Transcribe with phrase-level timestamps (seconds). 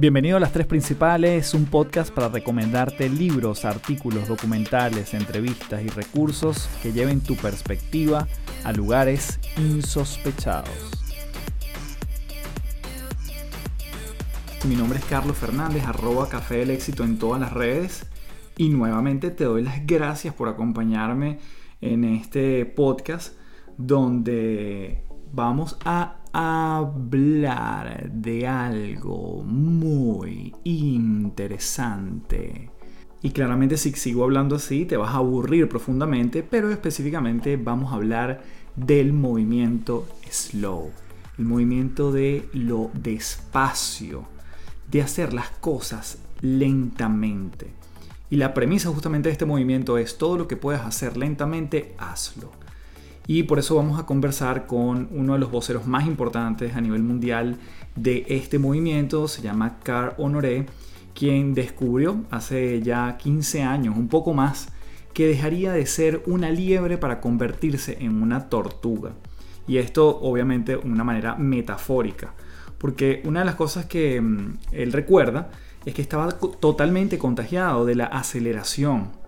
[0.00, 6.70] Bienvenido a Las Tres Principales, un podcast para recomendarte libros, artículos, documentales, entrevistas y recursos
[6.82, 8.26] que lleven tu perspectiva
[8.64, 10.70] a lugares insospechados.
[14.66, 18.06] Mi nombre es Carlos Fernández, arroba Café del Éxito en todas las redes
[18.56, 21.40] y nuevamente te doy las gracias por acompañarme
[21.82, 23.36] en este podcast
[23.76, 32.70] donde vamos a hablar de algo muy interesante.
[33.22, 37.96] Y claramente si sigo hablando así te vas a aburrir profundamente, pero específicamente vamos a
[37.96, 38.42] hablar
[38.76, 40.90] del movimiento slow,
[41.38, 44.24] el movimiento de lo despacio,
[44.90, 47.72] de hacer las cosas lentamente.
[48.30, 52.52] Y la premisa justamente de este movimiento es todo lo que puedas hacer lentamente, hazlo.
[53.32, 57.04] Y por eso vamos a conversar con uno de los voceros más importantes a nivel
[57.04, 57.58] mundial
[57.94, 60.66] de este movimiento, se llama Carl Honoré,
[61.14, 64.70] quien descubrió hace ya 15 años, un poco más,
[65.14, 69.12] que dejaría de ser una liebre para convertirse en una tortuga.
[69.68, 72.34] Y esto obviamente de una manera metafórica,
[72.78, 75.52] porque una de las cosas que mm, él recuerda
[75.84, 79.19] es que estaba totalmente contagiado de la aceleración.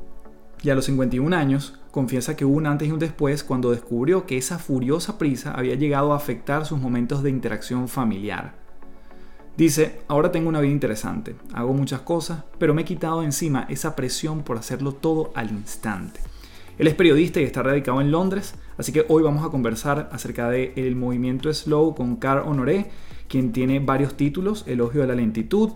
[0.63, 4.27] Y a los 51 años confiesa que hubo un antes y un después cuando descubrió
[4.27, 8.55] que esa furiosa prisa había llegado a afectar sus momentos de interacción familiar.
[9.57, 13.95] Dice, ahora tengo una vida interesante, hago muchas cosas, pero me he quitado encima esa
[13.95, 16.21] presión por hacerlo todo al instante.
[16.79, 20.49] Él es periodista y está radicado en Londres, así que hoy vamos a conversar acerca
[20.49, 22.91] del el movimiento slow con Carl Honoré,
[23.29, 25.73] quien tiene varios títulos, Elogio de la lentitud,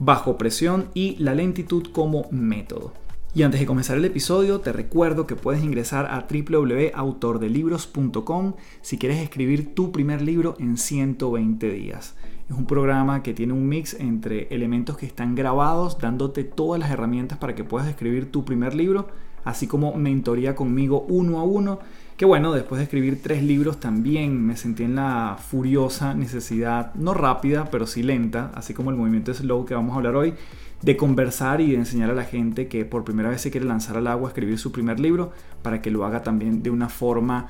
[0.00, 3.01] Bajo presión y La lentitud como método.
[3.34, 8.52] Y antes de comenzar el episodio, te recuerdo que puedes ingresar a www.autordelibros.com
[8.82, 12.14] si quieres escribir tu primer libro en 120 días.
[12.50, 16.90] Es un programa que tiene un mix entre elementos que están grabados, dándote todas las
[16.90, 19.08] herramientas para que puedas escribir tu primer libro,
[19.44, 21.78] así como mentoría conmigo uno a uno.
[22.22, 27.14] Que bueno, después de escribir tres libros también me sentí en la furiosa necesidad, no
[27.14, 30.34] rápida, pero sí lenta, así como el movimiento slow que vamos a hablar hoy,
[30.82, 33.96] de conversar y de enseñar a la gente que por primera vez se quiere lanzar
[33.96, 37.48] al agua a escribir su primer libro para que lo haga también de una forma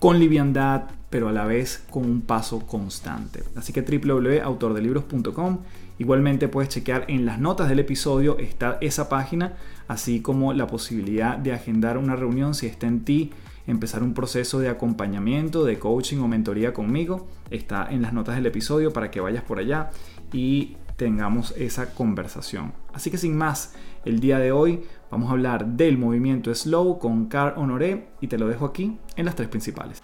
[0.00, 3.44] con liviandad, pero a la vez con un paso constante.
[3.54, 5.58] Así que www.autordelibros.com.
[6.00, 9.52] Igualmente puedes chequear en las notas del episodio está esa página,
[9.86, 13.30] así como la posibilidad de agendar una reunión si está en ti
[13.66, 17.28] empezar un proceso de acompañamiento, de coaching o mentoría conmigo.
[17.50, 19.90] Está en las notas del episodio para que vayas por allá
[20.32, 22.72] y tengamos esa conversación.
[22.92, 23.74] Así que sin más,
[24.04, 28.38] el día de hoy vamos a hablar del movimiento slow con Carl Honoré y te
[28.38, 30.02] lo dejo aquí en las tres principales.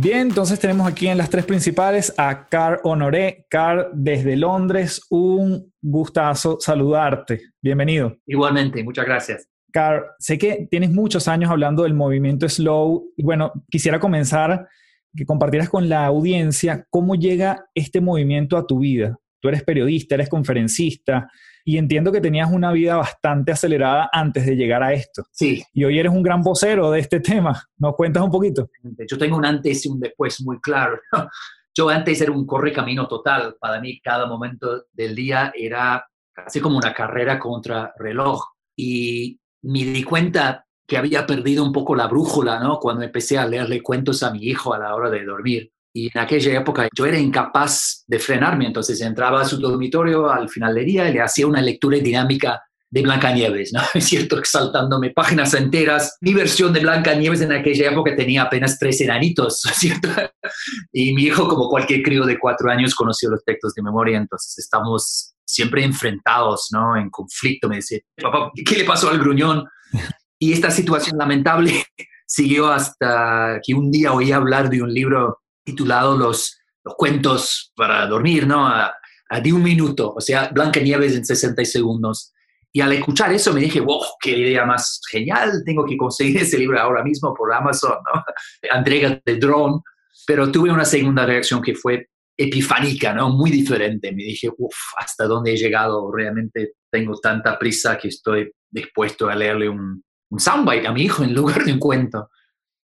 [0.00, 3.46] Bien, entonces tenemos aquí en las tres principales a Carl Honoré.
[3.50, 7.40] Carl, desde Londres, un gustazo saludarte.
[7.60, 8.16] Bienvenido.
[8.24, 9.48] Igualmente, muchas gracias.
[9.72, 14.68] Carl, sé que tienes muchos años hablando del movimiento slow y bueno, quisiera comenzar
[15.16, 19.18] que compartieras con la audiencia cómo llega este movimiento a tu vida.
[19.40, 21.28] Tú eres periodista, eres conferencista
[21.68, 25.24] y entiendo que tenías una vida bastante acelerada antes de llegar a esto.
[25.30, 25.62] Sí.
[25.74, 27.62] Y hoy eres un gran vocero de este tema.
[27.76, 28.70] ¿Nos cuentas un poquito?
[29.06, 30.98] Yo tengo un antes y un después muy claro.
[31.76, 33.56] Yo antes era un correcamino total.
[33.60, 38.42] Para mí cada momento del día era casi como una carrera contra reloj.
[38.74, 42.78] Y me di cuenta que había perdido un poco la brújula, ¿no?
[42.78, 45.70] Cuando empecé a leerle cuentos a mi hijo a la hora de dormir.
[45.92, 50.48] Y en aquella época yo era incapaz de frenarme, entonces entraba a su dormitorio al
[50.48, 53.80] final del día y le hacía una lectura dinámica de Blancanieves, ¿no?
[53.94, 56.16] Es cierto, exaltándome páginas enteras.
[56.20, 60.08] Mi versión de Blancanieves en aquella época tenía apenas tres enanitos, ¿cierto?
[60.92, 64.58] Y mi hijo, como cualquier crío de cuatro años, conoció los textos de memoria, entonces
[64.58, 66.96] estamos siempre enfrentados, ¿no?
[66.96, 67.68] En conflicto.
[67.68, 69.64] Me dice, papá, ¿qué le pasó al gruñón?
[70.38, 71.84] Y esta situación lamentable
[72.26, 78.06] siguió hasta que un día oí hablar de un libro titulado Los, los cuentos para
[78.06, 78.66] dormir, ¿no?
[78.66, 78.94] A,
[79.42, 82.32] de un minuto, o sea, Blanca Nieves en 60 segundos.
[82.72, 86.56] Y al escuchar eso me dije, wow, qué idea más genial, tengo que conseguir ese
[86.56, 88.24] libro ahora mismo por Amazon, ¿no?
[88.78, 89.80] Entrega de drone.
[90.26, 93.28] Pero tuve una segunda reacción que fue epifánica, ¿no?
[93.28, 94.12] Muy diferente.
[94.12, 96.10] Me dije, uff, ¿hasta dónde he llegado?
[96.10, 101.22] Realmente tengo tanta prisa que estoy dispuesto a leerle un, un soundbite a mi hijo
[101.22, 102.30] en lugar de un cuento.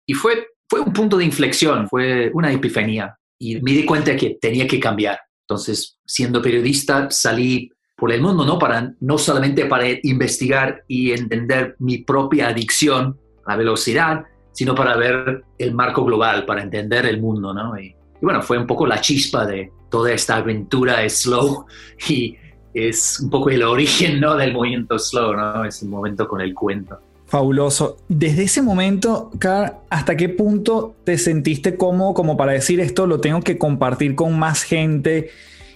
[0.07, 3.17] Y fue, fue un punto de inflexión, fue una epifanía.
[3.39, 5.19] Y me di cuenta que tenía que cambiar.
[5.49, 8.59] Entonces, siendo periodista, salí por el mundo, ¿no?
[8.59, 14.97] Para, no solamente para investigar y entender mi propia adicción a la velocidad, sino para
[14.97, 17.79] ver el marco global, para entender el mundo, ¿no?
[17.79, 21.67] Y Y bueno, fue un poco la chispa de toda esta aventura slow
[22.09, 22.37] y
[22.75, 24.37] es un poco el origen ¿no?
[24.37, 25.65] del movimiento slow, ¿no?
[25.65, 27.01] Es un momento con el cuento.
[27.29, 27.99] Fabuloso.
[28.09, 33.21] Desde ese momento, Car, ¿hasta qué punto te sentiste cómodo como para decir esto lo
[33.21, 35.29] tengo que compartir con más gente?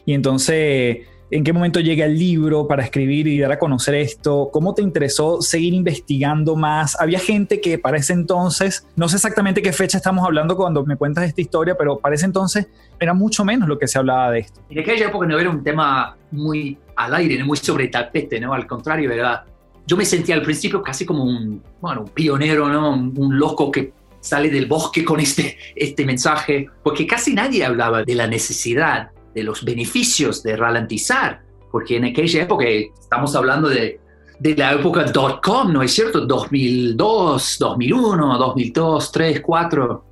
[0.06, 1.00] Y entonces,
[1.30, 4.48] ¿en qué momento llega el libro para escribir y dar a conocer esto?
[4.50, 6.98] ¿Cómo te interesó seguir investigando más?
[6.98, 10.96] Había gente que para ese entonces, no sé exactamente qué fecha estamos hablando cuando me
[10.96, 12.66] cuentas esta historia, pero para ese entonces
[12.98, 14.62] era mucho menos lo que se hablaba de esto.
[14.70, 18.54] En aquella época no era un tema muy al aire, muy sobre tapete, ¿no?
[18.54, 19.44] Al contrario, ¿verdad?
[19.86, 22.90] Yo me sentía al principio casi como un, bueno, un pionero, ¿no?
[22.92, 28.14] Un, loco que sale del bosque con este, este mensaje, porque casi nadie hablaba de
[28.14, 33.98] la necesidad, de los beneficios de ralentizar, porque en aquella época, estamos hablando de,
[34.38, 36.26] de la época dot-com, ¿no es cierto?
[36.26, 40.04] 2002, 2001, 2002, 2003, 2004,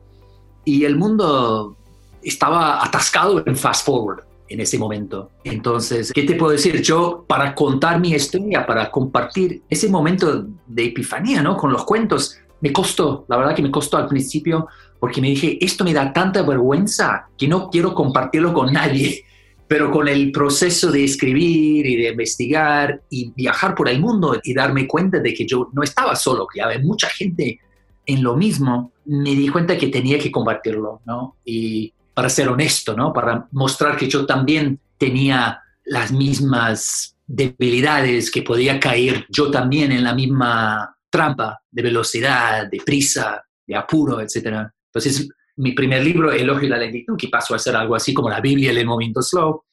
[0.65, 1.77] y el mundo
[2.23, 5.31] estaba atascado en fast forward en ese momento.
[5.45, 6.83] Entonces, ¿qué te puedo decir?
[6.83, 11.57] Yo, para contar mi historia, para compartir ese momento de epifanía, ¿no?
[11.57, 14.67] Con los cuentos, me costó, la verdad que me costó al principio,
[14.99, 19.25] porque me dije, esto me da tanta vergüenza que no quiero compartirlo con nadie.
[19.67, 24.53] Pero con el proceso de escribir y de investigar y viajar por el mundo y
[24.53, 27.61] darme cuenta de que yo no estaba solo, que había mucha gente
[28.05, 31.37] en lo mismo, me di cuenta que tenía que compartirlo, ¿no?
[31.45, 33.15] Y para ser honesto, ¿no?
[33.15, 40.05] Para mostrar que yo también tenía las mismas debilidades, que podía caer yo también en
[40.05, 44.69] la misma trampa de velocidad, de prisa, de apuro, etc.
[44.93, 48.29] Entonces, mi primer libro, Elogio de la lentitud, que pasó a ser algo así como
[48.29, 49.65] la Biblia del movimiento slow,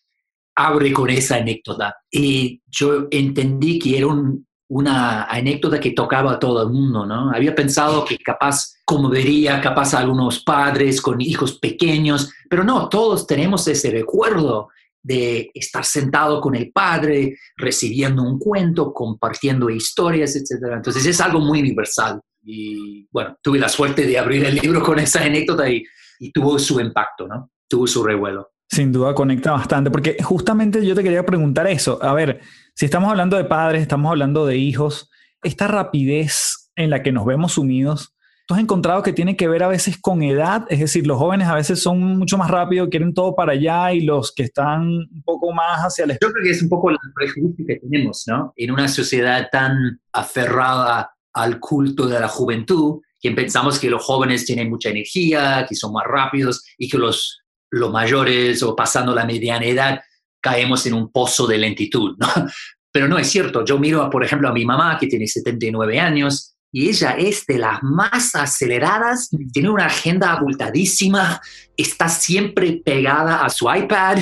[0.56, 1.98] abre con esa anécdota.
[2.10, 7.32] Y yo entendí que era un, una anécdota que tocaba a todo el mundo, ¿no?
[7.32, 12.90] Había pensado que capaz, como vería capaz a algunos padres con hijos pequeños, pero no,
[12.90, 14.70] todos tenemos ese recuerdo
[15.02, 20.74] de estar sentado con el padre, recibiendo un cuento, compartiendo historias, etc.
[20.74, 22.20] Entonces es algo muy universal.
[22.44, 25.86] Y bueno, tuve la suerte de abrir el libro con esa anécdota y
[26.34, 27.52] tuvo su impacto, ¿no?
[27.70, 28.52] Tuvo su revuelo.
[28.70, 32.04] Sin duda conecta bastante, porque justamente yo te quería preguntar eso.
[32.04, 32.42] A ver,
[32.74, 35.10] si estamos hablando de padres, estamos hablando de hijos,
[35.42, 38.14] esta rapidez en la que nos vemos sumidos,
[38.46, 40.66] ¿tú has encontrado que tiene que ver a veces con edad?
[40.70, 44.02] Es decir, los jóvenes a veces son mucho más rápidos, quieren todo para allá y
[44.02, 46.12] los que están un poco más hacia el...
[46.22, 48.54] Yo creo que es un poco el prejuicio que tenemos, ¿no?
[48.56, 54.46] En una sociedad tan aferrada al culto de la juventud, que pensamos que los jóvenes
[54.46, 59.26] tienen mucha energía, que son más rápidos y que los los mayores o pasando la
[59.26, 60.02] mediana edad
[60.42, 62.28] caemos en un pozo de lentitud, ¿no?
[62.92, 63.64] Pero no es cierto.
[63.64, 67.58] Yo miro, por ejemplo, a mi mamá que tiene 79 años y ella es de
[67.58, 71.40] las más aceleradas, tiene una agenda abultadísima,
[71.76, 74.20] está siempre pegada a su iPad.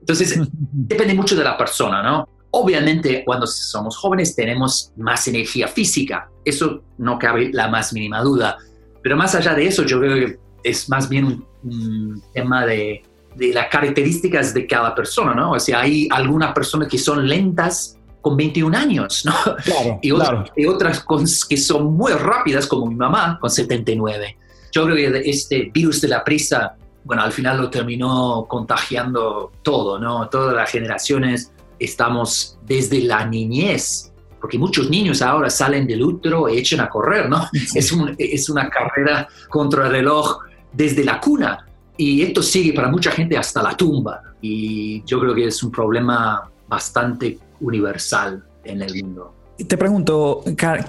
[0.00, 0.40] Entonces,
[0.72, 2.28] depende mucho de la persona, ¿no?
[2.50, 8.56] Obviamente, cuando somos jóvenes tenemos más energía física, eso no cabe la más mínima duda.
[9.02, 13.02] Pero más allá de eso, yo creo que es más bien un un tema de,
[13.34, 15.52] de, las características de cada persona, ¿no?
[15.52, 19.34] O sea, hay algunas personas que son lentas con 21 años, ¿no?
[19.64, 21.04] Claro, y, otras, y otras
[21.48, 24.36] que son muy rápidas, como mi mamá, con 79.
[24.72, 29.98] Yo creo que este virus de la prisa, bueno, al final lo terminó contagiando todo,
[29.98, 30.28] ¿no?
[30.28, 36.58] Todas las generaciones estamos desde la niñez porque muchos niños ahora salen del útero y
[36.58, 37.48] echan a correr, ¿no?
[37.74, 40.38] Es, un, es, una carrera contra el reloj
[40.78, 41.66] desde la cuna.
[41.96, 44.22] Y esto sigue para mucha gente hasta la tumba.
[44.40, 49.34] Y yo creo que es un problema bastante universal en el mundo.
[49.66, 50.44] Te pregunto,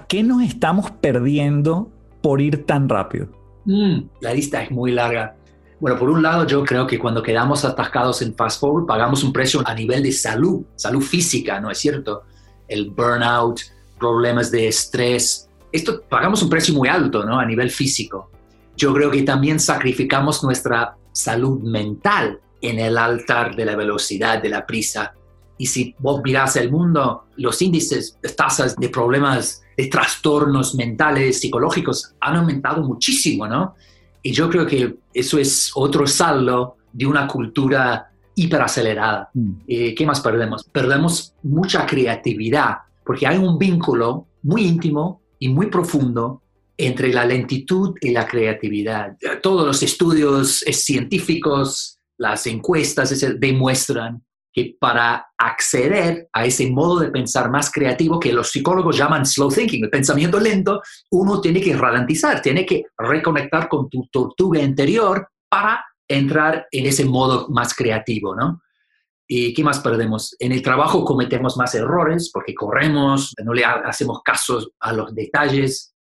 [0.07, 1.89] ¿qué nos estamos perdiendo
[2.21, 3.27] por ir tan rápido?
[3.65, 5.35] Mm, la lista es muy larga.
[5.79, 9.33] Bueno, por un lado, yo creo que cuando quedamos atascados en fast forward, pagamos un
[9.33, 12.23] precio a nivel de salud, salud física, ¿no es cierto?
[12.67, 13.61] El burnout,
[13.97, 15.49] problemas de estrés.
[15.71, 17.39] Esto pagamos un precio muy alto, ¿no?
[17.39, 18.29] A nivel físico
[18.79, 24.47] yo creo que también sacrificamos nuestra salud mental en el altar de la velocidad, de
[24.47, 25.13] la prisa.
[25.57, 32.15] Y si vos mirás el mundo, los índices, tasas de problemas, de trastornos mentales, psicológicos,
[32.21, 33.75] han aumentado muchísimo, ¿no?
[34.23, 39.29] Y yo creo que eso es otro saldo de una cultura hiperacelerada.
[39.33, 39.51] Mm.
[39.67, 40.63] Eh, ¿Qué más perdemos?
[40.71, 46.41] Perdemos mucha creatividad, porque hay un vínculo muy íntimo y muy profundo
[46.81, 49.17] entre la lentitud y la creatividad.
[49.43, 57.51] Todos los estudios científicos, las encuestas demuestran que para acceder a ese modo de pensar
[57.51, 60.81] más creativo que los psicólogos llaman slow thinking, el pensamiento lento,
[61.11, 67.03] uno tiene que ralentizar, tiene que reconectar con tu tortuga interior para entrar en ese
[67.03, 68.61] modo más creativo, ¿no?
[69.27, 70.33] ¿Y qué más perdemos?
[70.39, 75.93] En el trabajo cometemos más errores porque corremos, no le hacemos caso a los detalles.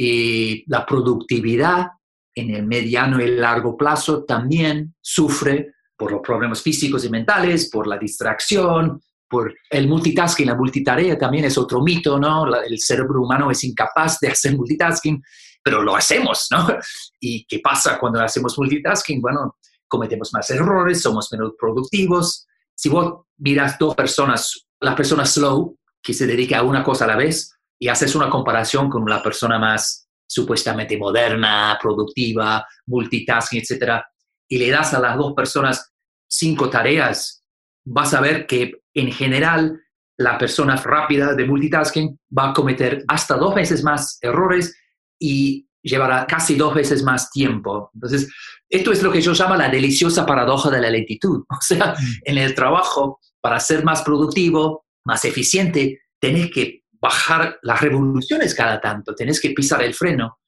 [0.00, 1.88] Y la productividad
[2.32, 7.88] en el mediano y largo plazo también sufre por los problemas físicos y mentales, por
[7.88, 12.46] la distracción, por el multitasking, la multitarea también es otro mito, ¿no?
[12.62, 15.20] el cerebro humano es incapaz de hacer multitasking,
[15.64, 16.68] pero lo hacemos, ¿no?
[17.20, 19.20] ¿Y qué pasa cuando hacemos multitasking?
[19.20, 19.56] Bueno,
[19.88, 22.46] cometemos más errores, somos menos productivos.
[22.72, 27.08] Si vos miras dos personas, la persona slow, que se dedica a una cosa a
[27.08, 34.06] la vez, y haces una comparación con la persona más supuestamente moderna, productiva, multitasking, etcétera,
[34.48, 35.92] y le das a las dos personas
[36.28, 37.44] cinco tareas,
[37.84, 39.80] vas a ver que en general
[40.18, 44.76] la persona rápida de multitasking va a cometer hasta dos veces más errores
[45.18, 47.90] y llevará casi dos veces más tiempo.
[47.94, 48.28] Entonces,
[48.68, 51.44] esto es lo que yo llamo la deliciosa paradoja de la lentitud.
[51.50, 51.96] O sea, mm.
[52.24, 58.80] en el trabajo, para ser más productivo, más eficiente, tenés que bajar las revoluciones cada
[58.80, 60.38] tanto, tenés que pisar el freno.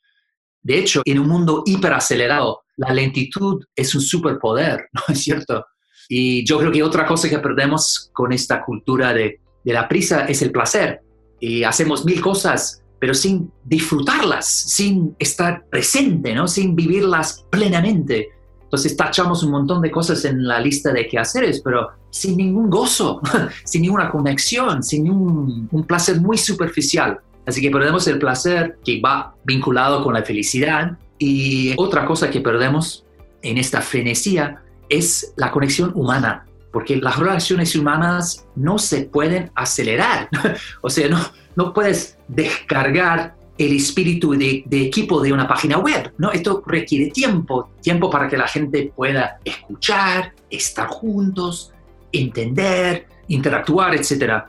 [0.62, 5.66] De hecho, en un mundo hiperacelerado, la lentitud es un superpoder, ¿no es cierto?
[6.08, 10.26] Y yo creo que otra cosa que perdemos con esta cultura de, de la prisa
[10.26, 11.00] es el placer.
[11.38, 16.48] Y hacemos mil cosas, pero sin disfrutarlas, sin estar presente, ¿no?
[16.48, 18.28] sin vivirlas plenamente.
[18.70, 23.20] Entonces tachamos un montón de cosas en la lista de quehaceres, pero sin ningún gozo,
[23.64, 27.18] sin ninguna conexión, sin un, placer muy superficial.
[27.44, 30.96] Así que perdemos el placer que va vinculado con la felicidad.
[31.18, 33.04] Y otra cosa que perdemos
[33.42, 40.28] en esta frenesía es la conexión humana, porque las relaciones humanas no se pueden acelerar.
[40.80, 41.18] o sea, no,
[41.56, 46.32] no puedes descargar el espíritu de, equipo de una página web, ¿no?
[46.32, 51.70] Esto requiere tiempo, tiempo para que la gente pueda escuchar, estar juntos,
[52.10, 54.44] entender, interactuar, etc.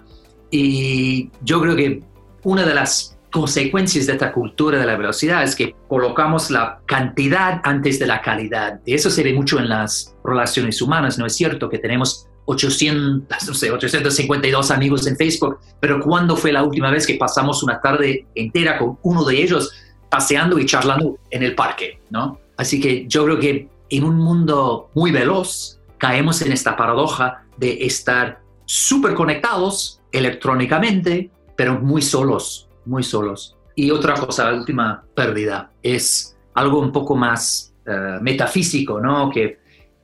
[0.50, 2.01] Y yo creo que
[2.44, 7.60] una de las consecuencias de esta cultura de la velocidad es que colocamos la cantidad
[7.65, 8.80] antes de la calidad.
[8.86, 11.70] Y eso se ve mucho en las relaciones humanas, ¿no es cierto?
[11.70, 17.08] Que tenemos 800, no sé, 852 amigos en Facebook, pero ¿cuándo fue la última vez
[17.08, 19.72] que pasamos una tarde entera con uno de ellos
[20.10, 22.00] paseando y charlando en el parque?
[22.10, 22.39] ¿no?
[22.58, 27.86] Así que yo creo que en un mundo muy veloz caemos en esta paradoja de
[27.86, 33.58] estar súper conectados electrónicamente, pero muy solos, muy solos.
[33.75, 39.29] Y otra cosa, la última pérdida, es algo un poco más eh, metafísico, ¿no?
[39.29, 39.61] Que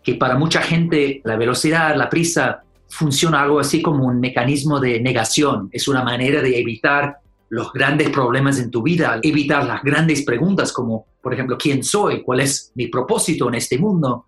[0.08, 5.02] que para mucha gente la velocidad, la prisa, funciona algo así como un mecanismo de
[5.02, 5.68] negación.
[5.70, 7.18] Es una manera de evitar
[7.50, 12.24] los grandes problemas en tu vida, evitar las grandes preguntas como, por ejemplo, ¿quién soy?
[12.24, 14.28] ¿Cuál es mi propósito en este mundo?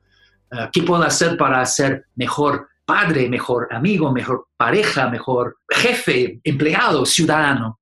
[0.51, 7.05] Eh, ¿Qué puedo hacer para ser mejor padre, mejor amigo, mejor pareja, mejor jefe, empleado,
[7.05, 7.79] ciudadano?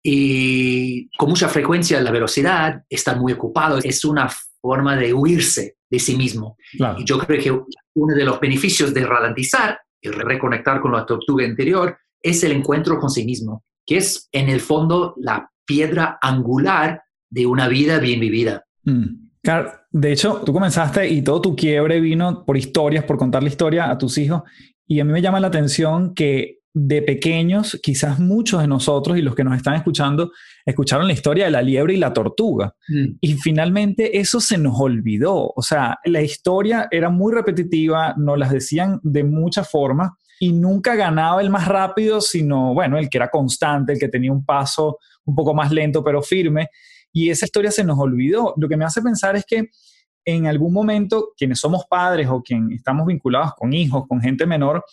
[0.00, 4.30] Y con mucha frecuencia la velocidad, estar muy ocupado, es una
[4.62, 6.56] forma de huirse de sí mismo.
[6.96, 11.44] Y yo creo que uno de los beneficios de ralentizar y reconectar con la tortuga
[11.44, 17.02] interior es el encuentro con sí mismo, que es en el fondo la piedra angular
[17.28, 18.64] de una vida bien vivida.
[18.84, 19.22] Mm.
[19.42, 23.48] Claro, de hecho, tú comenzaste y todo tu quiebre vino por historias, por contar la
[23.48, 24.42] historia a tus hijos.
[24.86, 29.22] Y a mí me llama la atención que de pequeños, quizás muchos de nosotros y
[29.22, 30.32] los que nos están escuchando,
[30.64, 32.74] escucharon la historia de la liebre y la tortuga.
[32.88, 33.16] Mm.
[33.20, 35.52] Y finalmente eso se nos olvidó.
[35.54, 40.94] O sea, la historia era muy repetitiva, nos las decían de muchas formas y nunca
[40.94, 44.98] ganaba el más rápido, sino, bueno, el que era constante, el que tenía un paso
[45.24, 46.68] un poco más lento pero firme.
[47.12, 48.54] Y esa historia se nos olvidó.
[48.56, 49.68] Lo que me hace pensar es que
[50.24, 54.84] en algún momento, quienes somos padres o quienes estamos vinculados con hijos, con gente menor,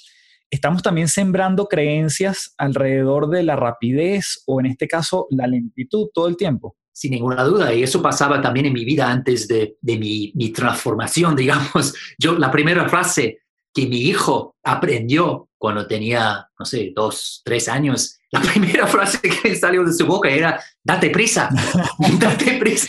[0.50, 6.28] estamos también sembrando creencias alrededor de la rapidez o en este caso la lentitud todo
[6.28, 6.76] el tiempo.
[6.92, 11.36] Sin ninguna duda, y eso pasaba también en mi vida antes de, mi, mi, transformación,
[11.38, 11.94] digamos.
[12.18, 13.40] Yo, la primera frase
[13.74, 19.56] que mi hijo aprendió cuando tenía, no sé, dos, tres años, la primera frase que
[19.56, 21.50] salió de su boca era, date prisa,
[22.20, 22.88] date prisa.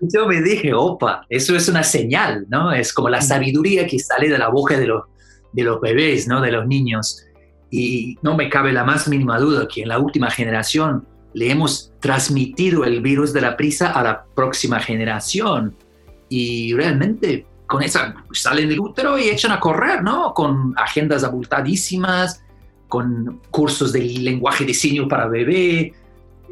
[0.00, 2.72] Yo me dije, opa, eso es una señal, ¿no?
[2.72, 5.04] Es como la sabiduría que sale de la boca de los,
[5.56, 6.40] de los bebés, ¿no?
[6.40, 7.24] de los niños.
[7.70, 11.92] Y no me cabe la más mínima duda que en la última generación le hemos
[12.00, 15.74] transmitido el virus de la prisa a la próxima generación.
[16.28, 20.32] Y realmente con esa salen del útero y echan a correr, ¿no?
[20.34, 22.42] Con agendas abultadísimas,
[22.86, 25.92] con cursos de lenguaje de signo para bebé,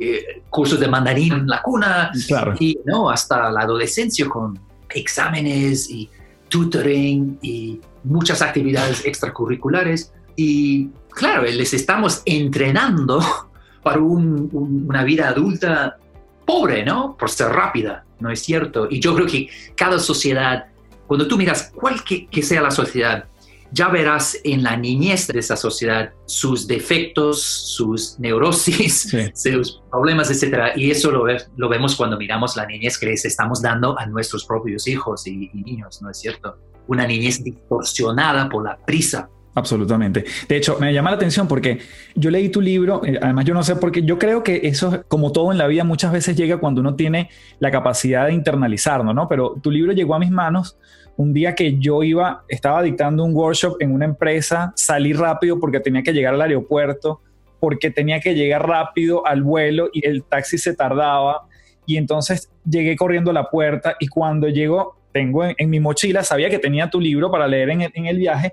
[0.00, 2.10] eh, cursos de mandarín en la cuna,
[2.58, 4.58] y no hasta la adolescencia con
[4.90, 6.08] exámenes y
[6.48, 10.12] tutoring y muchas actividades extracurriculares.
[10.36, 13.20] Y claro, les estamos entrenando
[13.82, 15.98] para una vida adulta
[16.46, 17.16] pobre, ¿no?
[17.16, 18.86] Por ser rápida, ¿no es cierto?
[18.90, 20.66] Y yo creo que cada sociedad,
[21.06, 23.24] cuando tú miras cuál que, sea la sociedad,
[23.72, 30.76] ya verás en la niñez de esa sociedad sus defectos, sus neurosis, sus problemas, etc.
[30.76, 34.44] Y eso lo, lo, vemos cuando miramos la niñez que les estamos dando a nuestros
[34.44, 36.56] propios hijos y, y niños, ¿no es cierto?
[36.86, 40.24] Una niñez distorsionada por la prisa, Absolutamente.
[40.48, 41.78] De hecho, me llama la atención porque
[42.16, 45.04] yo leí tu libro, eh, además yo no sé por qué, yo creo que eso,
[45.06, 49.14] como todo en la vida, muchas veces llega cuando uno tiene la capacidad de internalizarlo,
[49.14, 49.28] ¿no?
[49.28, 50.76] Pero tu libro llegó a mis manos
[51.16, 55.78] un día que yo iba, estaba dictando un workshop en una empresa, salí rápido porque
[55.78, 57.20] tenía que llegar al aeropuerto,
[57.60, 61.46] porque tenía que llegar rápido al vuelo y el taxi se tardaba.
[61.86, 66.50] Y entonces llegué corriendo a la puerta y cuando llego, tengo en, mi mochila, sabía
[66.50, 68.52] que tenía tu libro para leer en el viaje,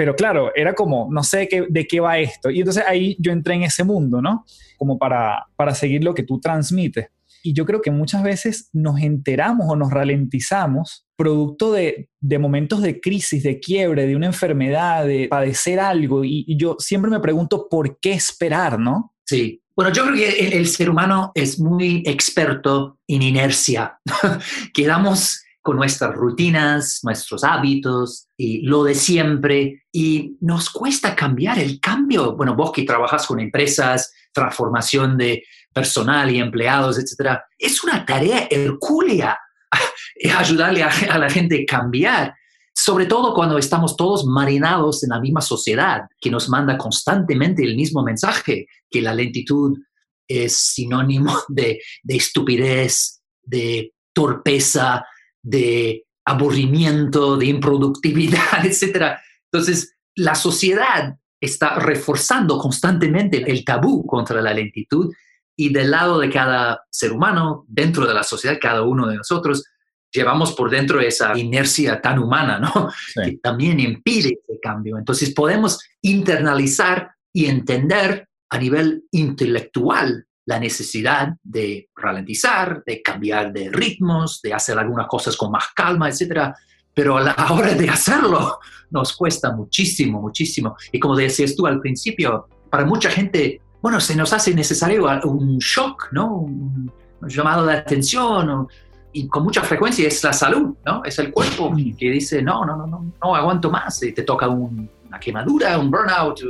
[0.00, 2.48] pero claro, era como, no sé qué, de qué va esto.
[2.48, 4.46] Y entonces ahí yo entré en ese mundo, ¿no?
[4.78, 7.08] Como para, para seguir lo que tú transmites.
[7.42, 12.80] Y yo creo que muchas veces nos enteramos o nos ralentizamos producto de, de momentos
[12.80, 16.24] de crisis, de quiebre, de una enfermedad, de padecer algo.
[16.24, 19.12] Y, yo siempre me pregunto, ¿por qué esperar, no?
[19.26, 23.98] Sí, bueno, yo creo que el, el, ser humano es muy experto en inercia.
[24.72, 29.84] Quedamos con nuestras rutinas, nuestros hábitos y lo de siempre.
[29.92, 32.36] Y nos cuesta cambiar el cambio.
[32.36, 38.48] Bueno, vos que trabajas con empresas, transformación de personal y empleados, etcétera, es una tarea
[38.50, 39.38] hercúlea
[40.36, 42.34] ayudarle a, la gente a cambiar
[42.74, 47.76] sobre todo cuando estamos todos marinados en la misma sociedad que nos manda constantemente el
[47.76, 49.78] mismo mensaje, que la lentitud
[50.26, 55.04] es sinónimo de, de estupidez, de torpeza,
[55.42, 59.16] de aburrimiento, de improductividad, etc.
[59.52, 65.12] Entonces, la sociedad está reforzando constantemente el tabú contra la lentitud
[65.56, 69.64] y del lado de cada ser humano, dentro de la sociedad, cada uno de nosotros,
[70.12, 72.90] llevamos por dentro esa inercia tan humana, ¿no?
[73.14, 74.98] Que también impide ese cambio.
[74.98, 83.70] Entonces podemos internalizar y entender a nivel intelectual la necesidad de ralentizar, de cambiar de
[83.70, 86.52] ritmos, de hacer algunas cosas con más calma, etc.
[86.92, 88.58] Pero a la hora de hacerlo
[88.90, 90.76] nos cuesta muchísimo, muchísimo.
[90.90, 95.58] Y como decías tú al principio, para mucha gente, bueno, se nos hace necesario un
[95.58, 96.34] shock, ¿no?
[96.34, 96.92] Un,
[97.28, 98.66] llamado de atención.
[99.12, 101.04] y con mucha frecuencia es la salud, ¿no?
[101.04, 101.96] Es el cuerpo mm.
[101.96, 104.02] que dice, no, no, no, no, no aguanto más.
[104.02, 106.40] Y te toca una quemadura, un burnout,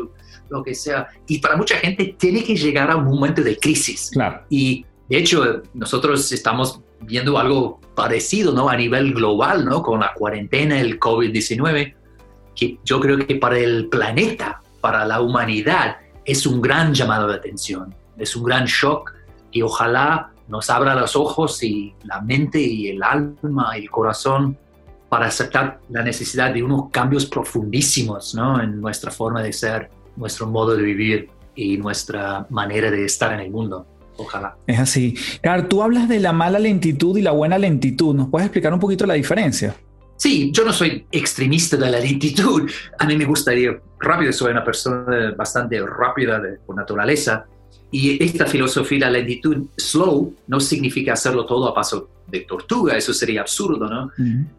[0.51, 1.09] lo que sea.
[1.27, 4.11] Y para mucha gente tiene que llegar a un momento de crisis.
[4.13, 4.43] Claro.
[4.51, 8.69] Y de hecho, nosotros estamos viendo algo parecido, ¿no?
[8.69, 9.83] A nivel global, ¿no?
[9.83, 11.95] Con la cuarentena, el COVID-19,
[12.55, 17.35] que yo creo que para el planeta, para la humanidad, es un gran llamado de
[17.35, 19.13] atención, es un gran shock
[19.51, 24.59] y ojalá nos abra los ojos y la mente y el alma y el corazón
[25.09, 28.63] para aceptar la necesidad de unos cambios profundísimos ¿no?
[28.63, 33.41] en nuestra forma de ser nuestro modo de vivir y nuestra manera de estar en
[33.41, 33.87] el mundo.
[34.17, 34.57] Ojalá.
[34.67, 35.17] Es así.
[35.41, 38.15] Claro, tú hablas de la mala lentitud y la buena lentitud.
[38.15, 39.75] ¿Nos puedes explicar un poquito la diferencia?
[40.17, 42.71] Sí, yo no soy extremista de la lentitud.
[42.99, 47.47] A mí me gustaría rápido, soy una persona bastante rápida de, por naturaleza.
[47.91, 52.97] Y esta filosofía de la lentitud slow no significa hacerlo todo a paso de tortuga,
[52.97, 54.11] eso sería absurdo, ¿no?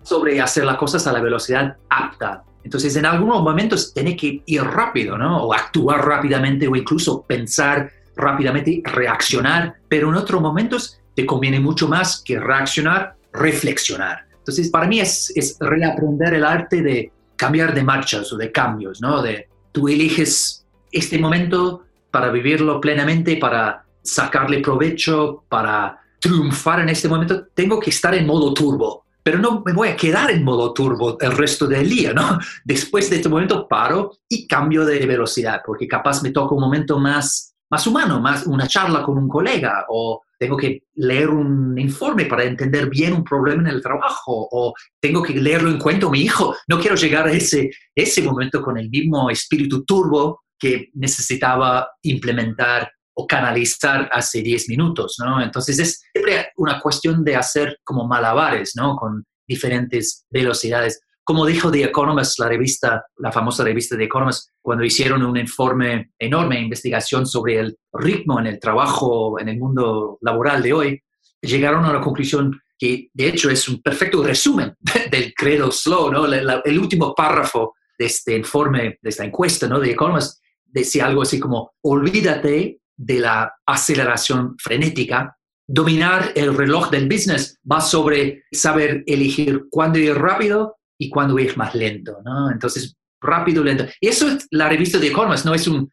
[0.04, 4.64] Sobre hacer las cosas a la velocidad apta entonces, en algunos momentos tiene que ir
[4.64, 5.44] rápido, ¿no?
[5.44, 11.88] O actuar rápidamente o incluso pensar rápidamente, reaccionar, pero en otros momentos te conviene mucho
[11.88, 14.26] más que reaccionar, reflexionar.
[14.38, 19.02] Entonces, para mí es, es reaprender el arte de cambiar de marchas o de cambios,
[19.02, 19.22] ¿no?
[19.22, 27.08] De tú eliges este momento para vivirlo plenamente, para sacarle provecho, para triunfar en este
[27.08, 30.74] momento, tengo que estar en modo turbo pero no me voy a quedar en modo
[30.74, 32.40] turbo el resto del día, ¿no?
[32.66, 37.00] Después de este momento paro y cambio de velocidad, porque capaz me toca un momento
[37.00, 42.26] más, más humano, más una charla con un colega, o tengo que leer un informe
[42.26, 46.12] para entender bien un problema en el trabajo, o tengo que leerlo en cuento a
[46.12, 46.56] mi hijo.
[46.68, 52.92] No quiero llegar a ese, ese momento con el mismo espíritu turbo que necesitaba implementar
[53.22, 55.42] o canalizar hace 10 minutos, ¿no?
[55.42, 58.96] Entonces es siempre una cuestión de hacer como malabares, ¿no?
[58.96, 61.02] Con diferentes velocidades.
[61.24, 66.12] Como dijo The Economist, la revista, la famosa revista The Economist, cuando hicieron un informe
[66.18, 71.04] enorme, investigación sobre el ritmo en el trabajo, en el mundo laboral de hoy,
[71.42, 74.76] llegaron a la conclusión que de hecho es un perfecto resumen
[75.12, 76.26] del credo slow, ¿no?
[76.26, 79.80] el último párrafo de este informe, de esta encuesta, ¿no?
[79.80, 85.36] De Economist, decía algo así como, olvídate de la aceleración frenética,
[85.68, 91.58] dominar el reloj del business va sobre saber elegir cuándo ir rápido y cuándo ir
[91.58, 92.52] más lento, ¿no?
[92.52, 93.86] Entonces, rápido, lento.
[94.00, 95.92] Y eso es la revista de Economist, no es un,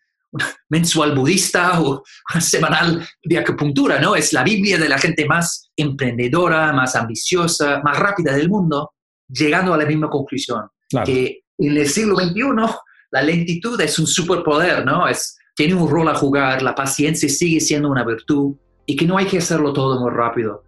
[0.68, 2.02] mensual budista o
[2.40, 4.14] semanal de acupuntura, ¿no?
[4.14, 8.92] Es la Biblia de la gente más emprendedora, más ambiciosa, más rápida del mundo,
[9.28, 10.68] llegando a la misma conclusión,
[11.04, 12.42] que en el siglo XXI
[13.10, 15.08] la lentitud es un superpoder, ¿no?
[15.08, 18.54] Es, tiene un rol a jugar, la paciencia sigue siendo una virtud
[18.86, 20.62] y que no hay que hacerlo todo muy rápido.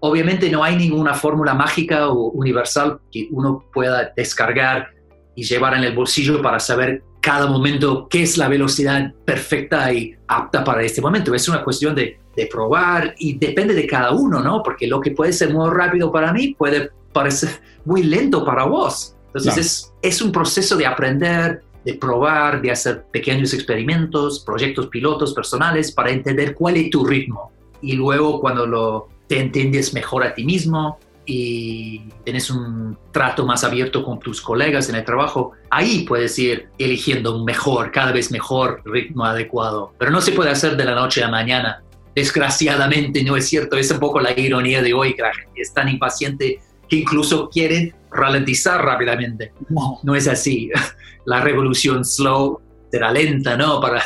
[0.00, 4.88] Obviamente no hay ninguna fórmula mágica o universal que uno pueda descargar
[5.34, 10.16] y llevar en el bolsillo para saber cada momento qué es la velocidad perfecta y
[10.26, 11.34] apta para este momento.
[11.34, 14.62] Es una cuestión de, de, probar y depende de cada uno, ¿no?
[14.62, 17.50] Porque lo que puede ser muy rápido para mí puede parecer
[17.84, 19.14] muy lento para vos.
[19.26, 25.34] Entonces es, es un proceso de aprender, de probar, de hacer pequeños experimentos, proyectos pilotos
[25.34, 27.52] personales para entender cuál es tu ritmo.
[27.82, 33.62] Y luego cuando lo, te entiendes mejor a ti mismo, y tienes un trato más
[33.62, 38.32] abierto con tus colegas en el trabajo, ahí puedes ir eligiendo un mejor, cada vez
[38.32, 39.92] mejor ritmo adecuado.
[39.98, 41.84] Pero no se puede hacer de la noche a la mañana.
[42.16, 45.72] Desgraciadamente no es cierto, es un poco la ironía de hoy, que la gente es
[45.72, 49.52] tan impaciente que incluso quiere ralentizar rápidamente.
[49.68, 50.70] No, es así.
[51.26, 53.80] La revolución slow será lenta, ¿no?
[53.80, 54.02] Para,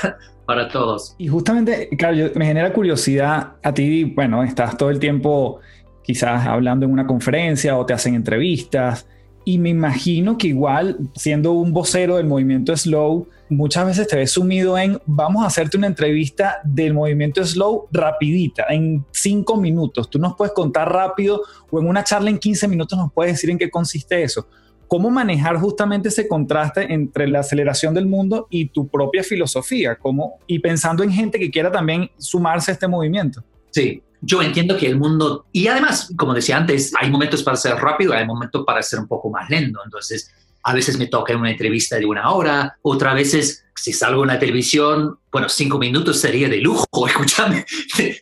[0.47, 1.15] para todos.
[1.19, 5.61] Y justamente, claro, me genera curiosidad a ti, bueno, estás todo el tiempo
[6.03, 9.07] quizás hablando en una conferencia o te hacen entrevistas.
[9.45, 14.31] Y me imagino que igual, siendo un vocero del movimiento slow, muchas veces te ves
[14.31, 20.09] sumido en, vamos a hacerte una entrevista del movimiento slow rapidita, en cinco minutos.
[20.09, 23.51] Tú nos puedes contar rápido o en una charla en 15 minutos nos puedes decir
[23.51, 24.49] en qué consiste eso.
[24.89, 29.97] ¿Cómo manejar justamente ese contraste entre la aceleración del mundo y tu propia filosofía?
[29.97, 30.39] ¿Cómo?
[30.47, 33.43] Y pensando en gente que quiera también sumarse a este movimiento.
[33.71, 37.77] Sí, yo entiendo que el mundo, y además, como decía antes, hay momentos para ser
[37.77, 39.81] rápido, hay momentos para ser un poco más lento.
[39.85, 40.31] Entonces,
[40.65, 44.39] a veces me toca una entrevista de una hora, otras veces, si salgo en la
[44.39, 47.67] televisión, bueno, cinco minutos sería de lujo, escúchame,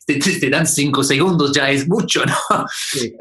[0.06, 2.34] te, dan cinco segundos, ya es mucho, ¿no?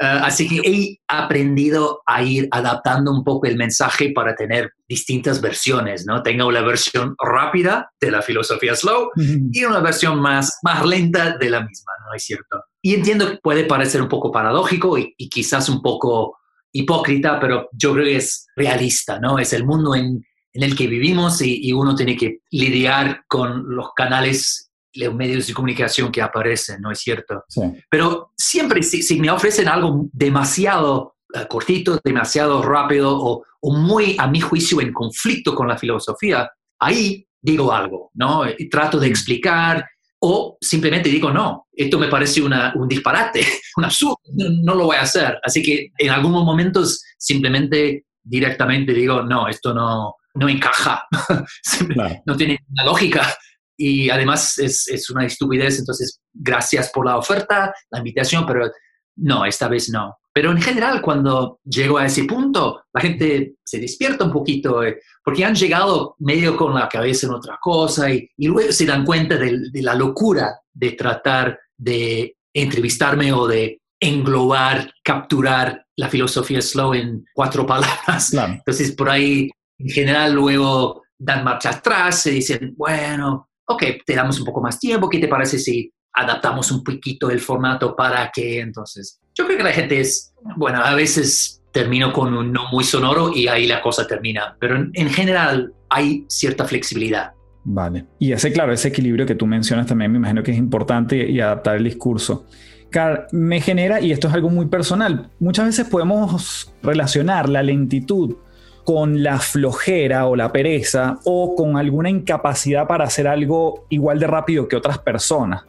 [0.00, 5.40] Ah, así que he aprendido a ir adaptando un poco el mensaje para tener distintas
[5.40, 6.22] versiones, ¿no?
[6.22, 11.50] Tengo la versión rápida de la filosofía slow y una versión más, más lenta de
[11.50, 12.64] la misma, ¿no es cierto?
[12.82, 16.36] Y entiendo que puede parecer un poco paradójico y, y quizás un poco
[16.72, 19.38] hipócrita, pero yo creo que es realista, ¿no?
[19.38, 24.70] Es el mundo en, el que vivimos y, uno tiene que lidiar con los canales,
[24.94, 27.44] los medios de comunicación que aparecen, ¿no es cierto?
[27.88, 34.26] Pero siempre, si, me ofrecen algo demasiado eh, cortito, demasiado rápido o, o, muy, a
[34.26, 38.44] mi juicio, en conflicto con la filosofía, ahí digo algo, ¿no?
[38.46, 39.10] Y trato de mm.
[39.10, 39.86] explicar
[40.24, 43.44] o simplemente digo, no, esto me parece un disparate,
[43.76, 45.38] un absurdo, no, lo voy a hacer.
[45.42, 51.04] Así que en algunos momentos simplemente directamente digo, no, esto no, no encaja,
[52.26, 53.36] no tiene una lógica
[53.76, 58.70] y además es, es, una estupidez, entonces gracias por la oferta, la invitación, pero
[59.16, 60.18] no, esta vez no.
[60.32, 65.00] Pero en general, cuando llego a ese punto, la gente se despierta un poquito, eh,
[65.22, 69.36] porque han llegado medio con la cabeza en otra cosa y, luego se dan cuenta
[69.36, 77.24] de, la locura de tratar de entrevistarme o de englobar, capturar la filosofía slow en
[77.34, 78.32] cuatro palabras.
[78.32, 84.38] Entonces, por ahí, en general, luego dan marcha atrás, se dicen, bueno, ok, te damos
[84.40, 88.60] un poco más tiempo, ¿qué te parece si adaptamos un poquito el formato para que
[88.60, 89.18] entonces...
[89.34, 93.32] Yo creo que la gente es, bueno, a veces termino con un no muy sonoro
[93.34, 97.32] y ahí la cosa termina, pero en, general hay cierta flexibilidad.
[97.64, 98.04] Vale.
[98.18, 101.40] Y ese, claro, ese equilibrio que tú mencionas también me imagino que es importante y,
[101.40, 102.46] adaptar el discurso.
[102.90, 108.36] Car, me genera, y esto es algo muy personal, muchas veces podemos relacionar la lentitud
[108.84, 114.26] con la flojera o la pereza o con alguna incapacidad para hacer algo igual de
[114.26, 115.62] rápido que otras personas.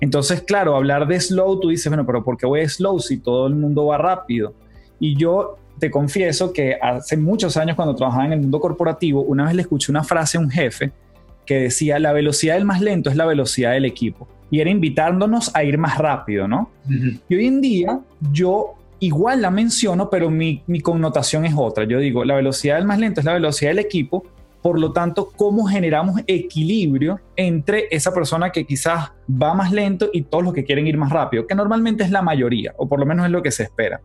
[0.00, 3.46] Entonces, claro, hablar de slow, tú dices, bueno, pero ¿por qué voy slow si todo
[3.46, 4.54] el mundo va rápido?
[5.00, 9.46] Y yo te confieso que hace muchos años cuando trabajaba en el mundo corporativo, una
[9.46, 10.92] vez le escuché una frase a un jefe
[11.46, 14.28] que decía, la velocidad del más lento es la velocidad del equipo.
[14.50, 16.70] Y era invitándonos a ir más rápido, ¿no?
[17.28, 18.00] Y hoy en día
[18.32, 21.84] yo igual la menciono, pero mi, mi connotación es otra.
[21.84, 24.24] Yo digo, la velocidad del más lento es la velocidad del equipo,
[24.62, 30.22] Por lo tanto, ¿cómo generamos equilibrio entre esa persona que quizás va más lento y
[30.22, 31.46] todos los que quieren ir más rápido?
[31.46, 34.00] Que normalmente es la mayoría, o por lo menos es lo que se espera.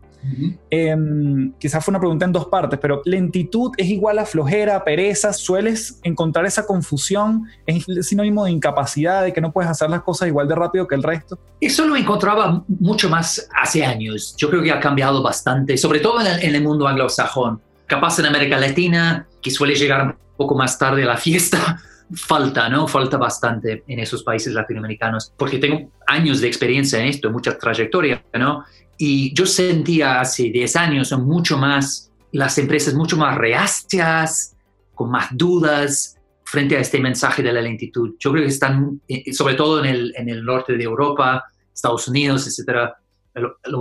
[0.70, 5.32] Em, quizás fue una pregunta en dos partes, pero lentitud es igual a flojera, pereza.
[5.32, 7.44] ¿Sueles encontrar esa confusión?
[7.66, 10.94] ¿Es sinónimo de incapacidad, de que no puedes hacer las cosas igual de rápido que
[10.94, 11.38] el resto?
[11.60, 14.34] Eso lo encontraba mucho más hace años.
[14.38, 17.60] Yo creo que ha cambiado bastante, sobre todo en el, en el mundo anglosajón.
[17.86, 21.78] Capaz en América Latina, que suele llegar poco más tarde a la fiesta,
[22.16, 22.88] falta, ¿no?
[22.88, 28.24] Falta bastante en esos países latinoamericanos, porque tengo años de experiencia en esto, mucha trayectoria,
[28.32, 28.64] ¿no?
[28.96, 34.56] Y yo sentía hace 10 años son mucho más, las empresas mucho más reacias,
[34.94, 38.14] con más dudas frente a este mensaje de la lentitud.
[38.18, 42.06] Yo creo que están, eh, sobre todo en el, en el norte de Europa, Estados
[42.08, 42.96] Unidos, etcétera,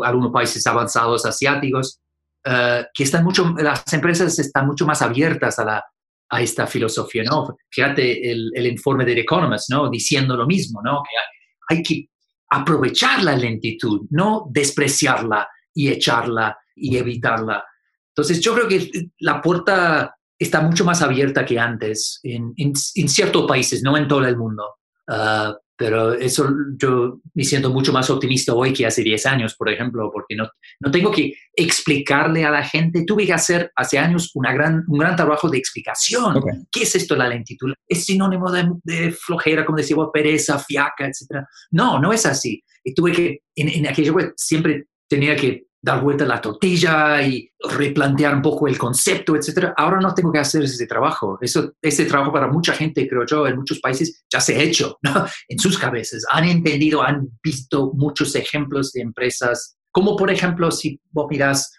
[0.03, 1.99] algunos países avanzados asiáticos,
[2.47, 5.83] uh, que están mucho, las empresas están mucho más abiertas a la,
[6.29, 7.57] a esta filosofía, ¿no?
[7.69, 9.89] Fíjate el, el, informe de The Economist, ¿no?
[9.89, 11.03] Diciendo lo mismo, ¿no?
[11.03, 12.09] Que hay que
[12.49, 17.63] aprovechar la lentitud, no despreciarla y echarla y evitarla.
[18.09, 23.09] Entonces yo creo que la puerta está mucho más abierta que antes en, en, en
[23.09, 24.75] ciertos países, no en todo el mundo.
[25.07, 29.71] Uh, pero eso yo me siento mucho más optimista hoy que hace 10 años, por
[29.71, 30.47] ejemplo, porque no,
[30.79, 33.03] no tengo que explicarle a la gente.
[33.05, 36.37] Tuve que hacer hace años una gran, un gran trabajo de explicación.
[36.37, 36.59] Okay.
[36.71, 37.73] ¿Qué es esto la lentitud?
[37.87, 41.47] ¿Es sinónimo de, de flojera, como decía, pereza, fiaca, etcétera?
[41.71, 42.63] No, no es así.
[42.83, 47.51] Y tuve que, en, en aquello siempre tenía que dar vuelta a la tortilla y
[47.59, 49.73] replantear un poco el concepto, etcétera.
[49.75, 51.37] Ahora no tengo que hacer ese trabajo.
[51.41, 54.97] Eso, ese trabajo para mucha gente, creo yo, en muchos países ya se ha hecho
[55.01, 55.25] ¿no?
[55.49, 56.23] en sus cabezas.
[56.31, 61.73] Han entendido, han visto muchos ejemplos de empresas, como por ejemplo, si vos miras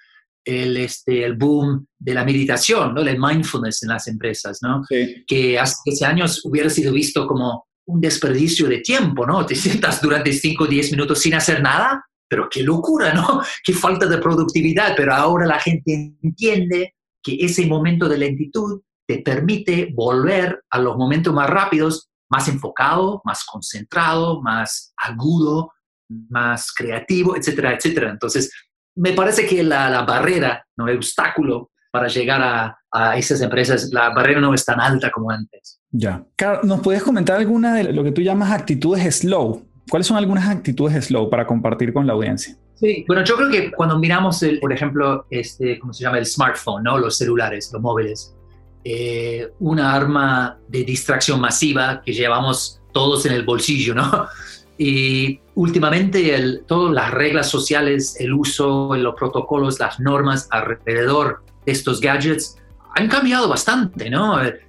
[0.45, 3.01] el, este, el boom de la meditación, ¿no?
[3.01, 4.83] el mindfulness en las empresas, ¿no?
[4.87, 5.25] Sí.
[5.27, 9.47] que hace 10 años hubiera sido visto como un desperdicio de tiempo, ¿no?
[9.47, 13.41] Te sientas durante 5 o 10 minutos sin hacer nada pero qué locura, ¿no?
[13.65, 19.19] Qué falta de productividad, pero ahora la gente entiende que ese momento de lentitud te
[19.19, 25.71] permite volver a los momentos más rápidos, más enfocado, más concentrado, más agudo,
[26.09, 28.11] más creativo, etcétera, etcétera.
[28.11, 28.51] Entonces,
[28.97, 30.89] me parece que la, barrera, ¿no?
[30.89, 35.31] el obstáculo para llegar a, a, esas empresas, la barrera no es tan alta como
[35.31, 35.81] antes.
[35.93, 36.25] Ya.
[36.65, 39.74] ¿nos puedes comentar alguna de lo que tú llamas actitudes slow?
[39.89, 42.57] ¿Cuáles son algunas actitudes slow para compartir con la audiencia?
[42.75, 46.19] Sí, bueno, yo creo que cuando miramos, el, por ejemplo, este, ¿cómo se llama?
[46.19, 46.99] El smartphone, ¿no?
[46.99, 48.35] Los celulares, los móviles.
[48.83, 54.27] Eh, una arma de distracción masiva que llevamos todos en el bolsillo, ¿no?
[54.77, 61.71] Y últimamente el, todas las reglas sociales, el uso, los protocolos, las normas alrededor de
[61.71, 62.57] estos gadgets
[62.97, 64.43] han cambiado bastante, ¿no?
[64.43, 64.61] Eh,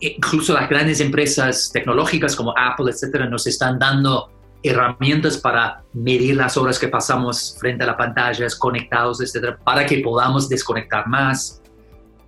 [0.00, 4.33] incluso las grandes empresas tecnológicas como Apple, etcétera, nos están dando
[4.64, 9.98] herramientas para medir las horas que pasamos frente a la pantalla, conectados, etcétera, para que
[9.98, 11.62] podamos desconectar más.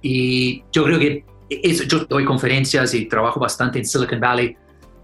[0.02, 4.54] Y yo creo que eso, yo doy conferencias y trabajo bastante en Silicon Valley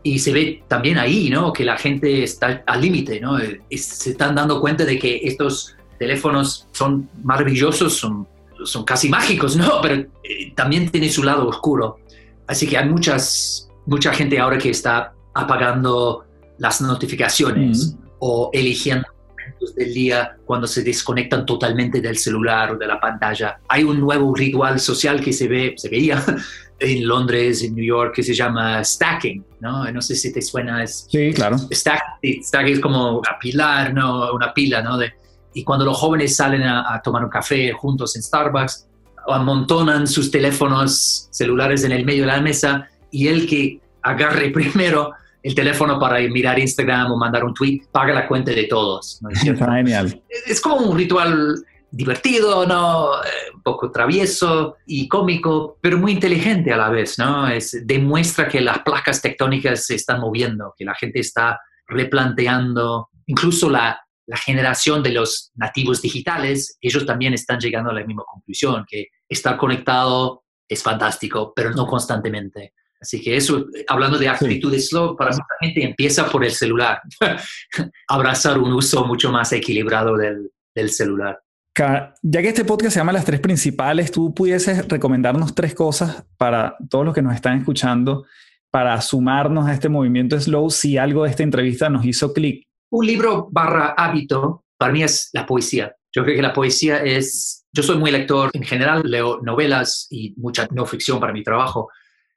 [0.03, 1.55] y se ve también ahí, ¿no?
[1.55, 3.39] Que la gente está al límite, ¿no?
[3.39, 8.29] Se están dando cuenta de que estos teléfonos son maravillosos, son,
[8.65, 9.81] son casi mágicos, ¿no?
[9.81, 11.99] Pero eh, también tiene su lado oscuro.
[12.47, 16.27] Así que hay muchas, mucha gente ahora que está apagando
[16.59, 17.99] las notificaciones mm.
[18.21, 23.61] o eligiendo momentos del día cuando se desconectan totalmente del celular o de la pantalla.
[23.69, 26.23] Hay un nuevo ritual social que se ve, se veía
[26.79, 29.91] en Londres, en New York, que se llama stacking, ¿no?
[29.91, 30.83] No sé si te suena.
[30.83, 31.57] Es, sí, claro.
[31.59, 34.33] Stacking, stacking es como apilar, ¿no?
[34.33, 34.99] Una pila, ¿no?
[34.99, 35.13] De,
[35.55, 38.89] y cuando los jóvenes salen a, a tomar un café juntos en Starbucks,
[39.29, 45.13] amontonan sus teléfonos celulares en el medio de la mesa y el que agarre primero
[45.43, 49.19] el teléfono para mirar Instagram o mandar un tweet, paga la cuenta de todos.
[49.23, 50.23] ¿no es Genial.
[50.47, 53.23] Es como un ritual divertido, ¿no?
[53.23, 57.49] Eh, un poco travieso y cómico, pero muy inteligente a la vez, ¿no?
[57.49, 63.69] Es, demuestra que las placas tectónicas se están moviendo, que la gente está replanteando, incluso
[63.69, 68.87] la, la generación de los nativos digitales, ellos también están llegando a la misma conclusión,
[68.89, 72.73] que estar conectado es fantástico, pero no constantemente.
[73.03, 77.03] Así que eso, hablando de actitudes slow, para mucha gente empieza por el celular.
[78.09, 81.41] Abrazar un uso mucho más equilibrado del, del celular.
[81.75, 86.77] Ya que este podcast se llama Las Tres Principales, ¿tú pudieses recomendarnos tres cosas para
[86.89, 88.25] todos los que nos están escuchando
[88.71, 92.67] para sumarnos a este movimiento slow si algo de esta entrevista nos hizo clic?
[92.91, 95.97] Un libro barra hábito para mí es la poesía.
[96.15, 97.65] Yo creo que la poesía es...
[97.73, 101.89] Yo soy muy lector, en general leo novelas y mucha no ficción para mi trabajo,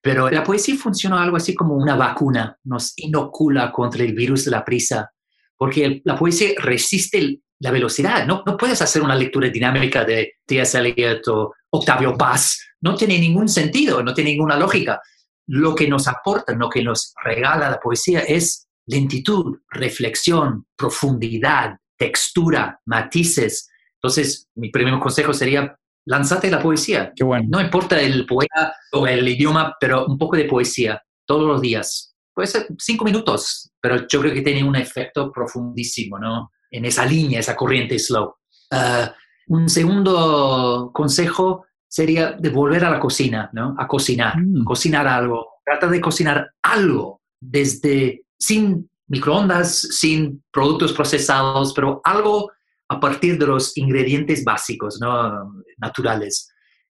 [0.06, 4.52] Pero la poesía funciona algo así como una vacuna, nos inocula contra el virus de
[4.52, 5.10] la prisa,
[5.58, 8.28] porque la poesía resiste la velocidad.
[8.28, 10.78] No, no puedes hacer una lectura dinámica de T.S.
[10.78, 12.62] Eliot o Octavio Paz.
[12.82, 15.02] No tiene ningún sentido, no tiene ninguna lógica.
[15.48, 22.80] Lo que nos aporta, lo que nos regala la poesía es lentitud, reflexión, profundidad, textura,
[22.86, 23.72] matices.
[23.96, 27.12] Entonces, mi primer consejo sería lánzate la poesía.
[27.16, 27.48] Qué bueno.
[27.50, 32.16] No importa el poeta o el idioma, pero un poco de poesía todos los días.
[32.34, 36.52] Puede ser cinco minutos, pero yo creo que tiene un efecto profundísimo, ¿no?
[36.70, 38.36] En esa línea, esa corriente slow.
[38.72, 39.14] Ah,
[39.48, 43.76] un segundo consejo sería de volver a la cocina, ¿no?
[43.78, 44.64] A cocinar, mm.
[44.66, 45.48] cocinar algo.
[45.64, 52.52] Trata de cocinar algo desde sin microondas, sin productos procesados, pero algo
[52.88, 55.52] a partir de los ingredientes básicos, ¿no?
[55.78, 56.50] naturales.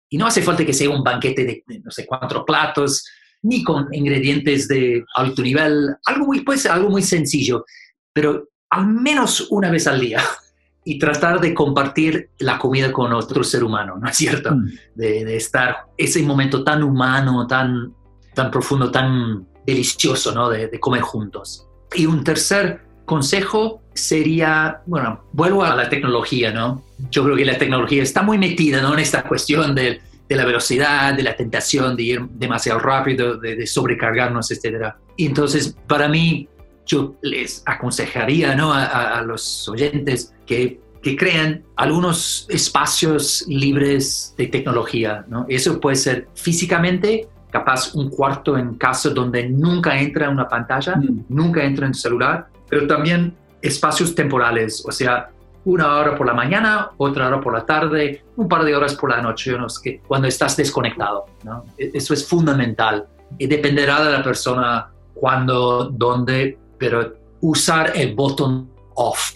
[0.09, 3.03] Y no hace falta que sea un banquete de, no sé, cuatro platos,
[3.43, 7.65] ni con ingredientes de alto nivel, algo muy, puede ser algo muy sencillo,
[8.13, 10.21] pero al menos una vez al día
[10.85, 14.55] y tratar de compartir la comida con otro ser humano, ¿no es cierto?
[14.55, 14.65] Mm.
[14.95, 17.93] De, estar ese momento tan humano, tan,
[18.33, 20.49] tan profundo, tan delicioso, ¿no?
[20.49, 21.67] De, de comer juntos.
[21.95, 26.83] Y un tercer consejo sería, bueno, vuelvo a la tecnología, ¿no?
[27.11, 28.93] Yo creo que la tecnología está muy metida, ¿no?
[28.93, 33.67] En esta cuestión de, de la velocidad, de la tentación de ir demasiado rápido, de,
[33.67, 34.93] sobrecargarnos, etc.
[35.17, 36.47] Y entonces, para mí,
[36.85, 38.73] yo les aconsejaría, ¿no?
[38.73, 45.45] A, a los oyentes que, que crean algunos espacios libres de tecnología, ¿no?
[45.49, 51.25] Eso puede ser físicamente, capaz un cuarto en casa donde nunca entra una pantalla, mm.
[51.29, 55.29] nunca entra en celular, pero también espacios temporales, o sea,
[55.63, 59.11] una hora por la mañana, otra hora por la tarde, un par de horas por
[59.11, 61.25] la noche, que cuando estás desconectado.
[61.43, 61.65] ¿no?
[61.77, 63.05] E-, eso es fundamental
[63.37, 69.33] y dependerá de la persona cuándo, dónde, pero usar el botón off.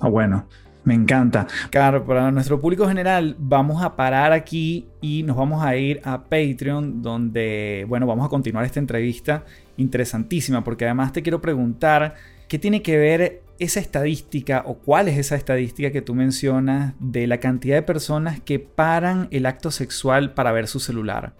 [0.00, 0.46] Ah, bueno.
[0.82, 1.46] Me encanta.
[1.68, 6.22] Claro, para nuestro público general vamos a parar aquí y nos vamos a ir a
[6.22, 9.44] Patreon donde, bueno, vamos a continuar esta entrevista
[9.76, 12.14] interesantísima porque además te quiero preguntar
[12.50, 17.28] qué tiene que ver esa estadística o cuál es esa estadística que tú mencionas de
[17.28, 21.36] la cantidad de personas que paran el acto sexual para ver su celular.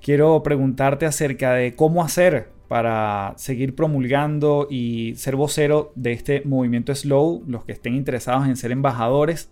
[0.00, 6.94] Quiero preguntarte acerca de cómo hacer para seguir promulgando y ser vocero de este movimiento
[6.94, 9.50] slow, los que estén interesados en ser embajadores.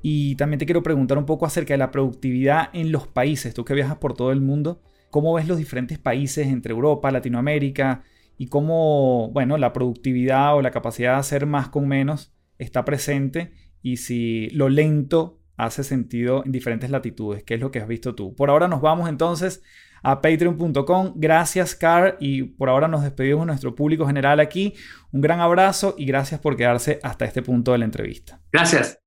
[0.00, 3.66] Y también te quiero preguntar un poco acerca de la productividad en los países, tú
[3.66, 8.04] que viajas por todo el mundo, ¿cómo ves los diferentes países entre Europa, Latinoamérica
[8.38, 13.52] y cómo, bueno, la productividad o la capacidad de hacer más con menos está presente
[13.82, 18.14] y si lo lento hace sentido en diferentes latitudes, ¿qué es lo que has visto
[18.14, 18.34] tú?
[18.34, 19.62] Por ahora nos vamos entonces
[20.02, 21.14] a patreon.com.
[21.16, 22.16] Gracias, Car.
[22.20, 24.74] Y por ahora nos despedimos de nuestro público general aquí.
[25.12, 28.40] Un gran abrazo y gracias por quedarse hasta este punto de la entrevista.
[28.52, 29.05] Gracias.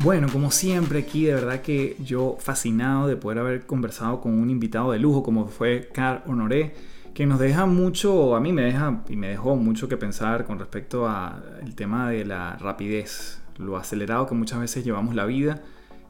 [0.00, 4.50] Bueno, como siempre aquí, de verdad que yo fascinado de poder haber conversado con un
[4.50, 6.74] invitado de lujo como fue Car Honoré,
[7.14, 10.58] que nos deja mucho, a mí me deja y me dejó mucho que pensar con
[10.58, 15.62] respecto al tema de la rapidez lo acelerado que muchas veces llevamos la vida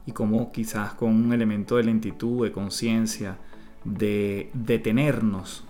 [0.05, 3.37] y cómo quizás con un elemento de lentitud, de conciencia,
[3.85, 5.63] de detenernos,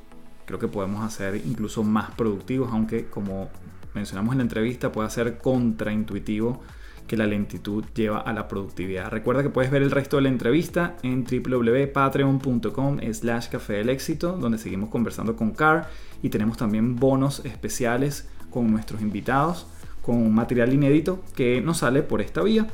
[0.45, 3.49] creo que podemos hacer incluso más productivos, aunque como
[3.93, 6.63] mencionamos en la entrevista puede ser contraintuitivo
[7.07, 9.09] que la lentitud lleva a la productividad.
[9.09, 14.37] Recuerda que puedes ver el resto de la entrevista en www.patreon.com slash café del éxito,
[14.37, 15.89] donde seguimos conversando con Car
[16.21, 19.67] y tenemos también bonos especiales con nuestros invitados
[20.07, 22.65] con material inédito que nos sale por esta vía.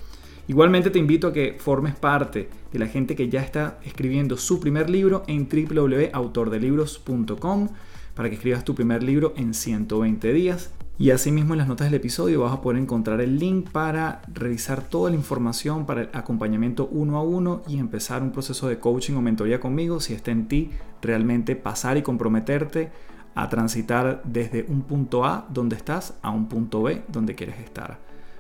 [0.48, 4.60] Igualmente te invito a que formes parte de la gente que ya está escribiendo su
[4.60, 7.70] primer libro en www.autordelibros.com
[8.14, 10.70] para que escribas tu primer libro en 120 días.
[11.00, 14.84] Y asimismo en las notas del episodio vas a poder encontrar el link para revisar
[14.84, 19.16] toda la información para el acompañamiento uno a uno y empezar un proceso de coaching
[19.16, 20.70] o mentoría conmigo si está en ti
[21.02, 22.92] realmente pasar y comprometerte
[23.34, 27.98] a transitar desde un punto A donde estás a un punto B donde quieres estar.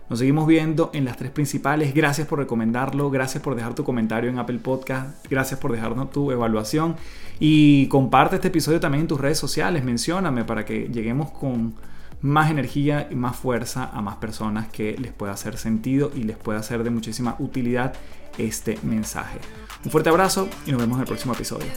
[0.07, 1.95] Nos seguimos viendo en las tres principales.
[1.95, 6.30] Gracias por recomendarlo, gracias por dejar tu comentario en Apple Podcast, gracias por dejarnos tu
[6.30, 6.97] evaluación
[7.39, 11.73] y comparte este episodio también en tus redes sociales, mencióname para que lleguemos con
[12.24, 16.38] más energía y más fuerza a más personas que les pueda hacer sentido y les
[16.38, 17.93] pueda hacer de muchísima utilidad
[18.38, 19.39] este mensaje.
[19.84, 21.67] Un fuerte abrazo y nos vemos en el próximo episodio.